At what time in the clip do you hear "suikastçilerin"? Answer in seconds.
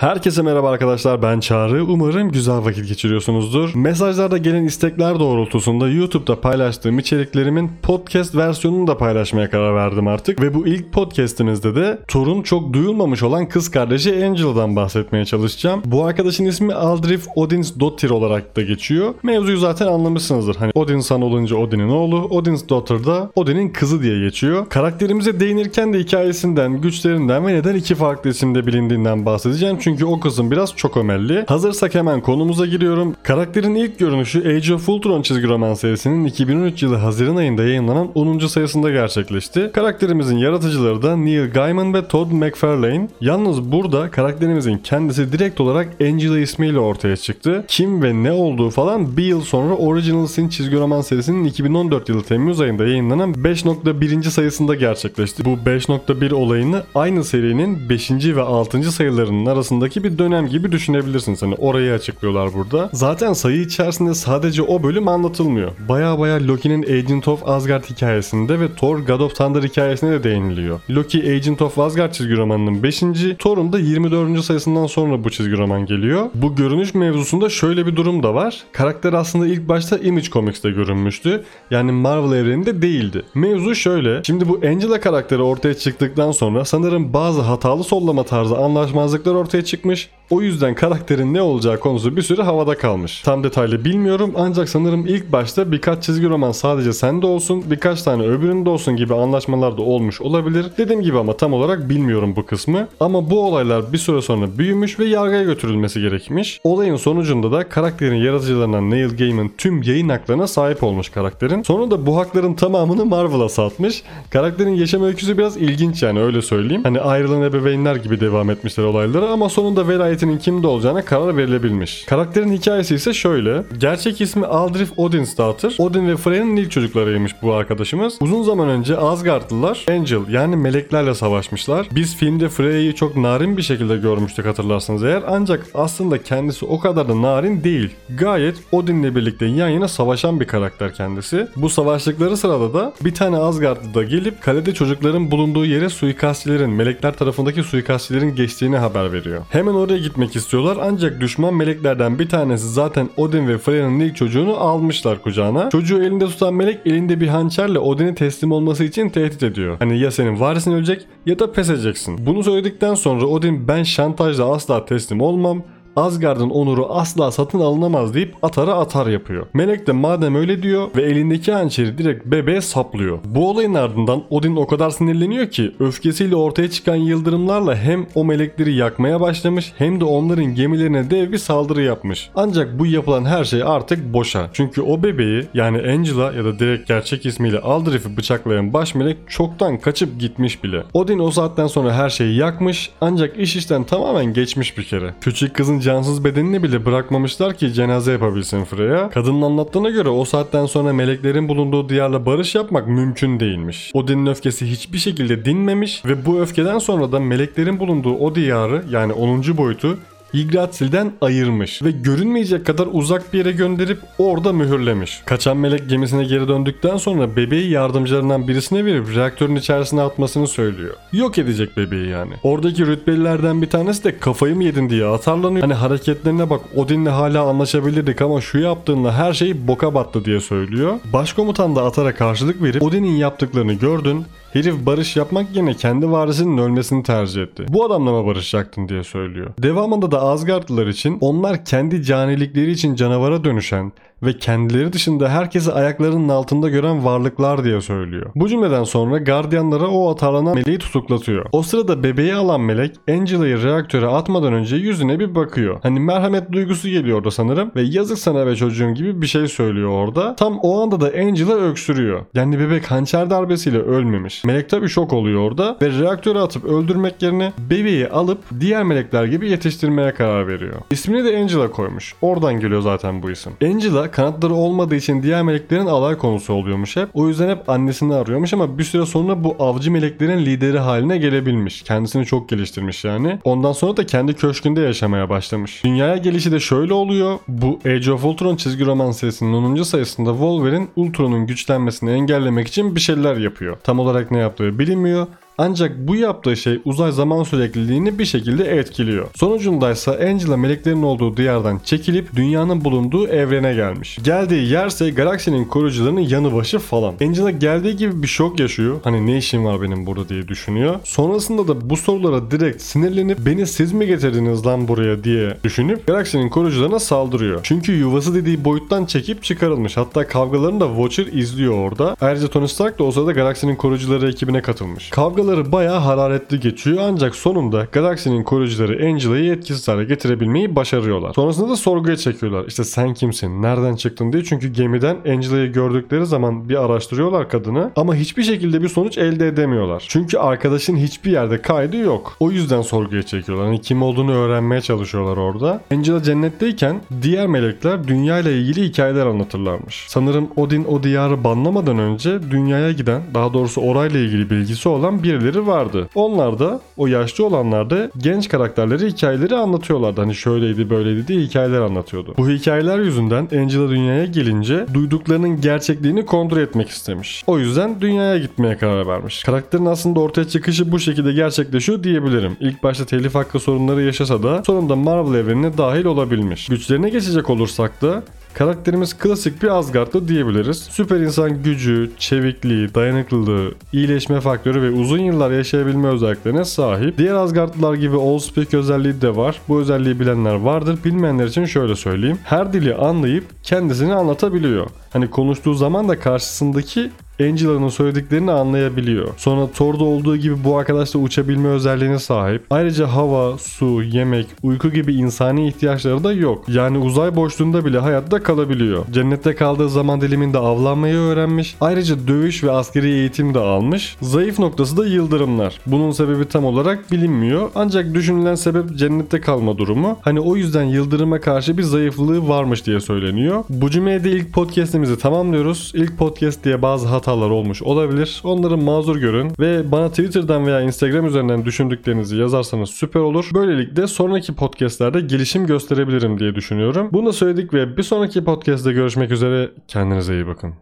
145.88-146.70, 147.62-148.34